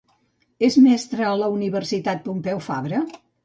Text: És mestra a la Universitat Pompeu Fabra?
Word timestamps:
És 0.67 0.77
mestra 0.85 1.29
a 1.33 1.35
la 1.43 1.51
Universitat 1.59 2.27
Pompeu 2.27 2.67
Fabra? 2.73 3.07